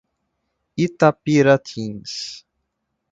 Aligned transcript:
Itapiratins 0.85 2.13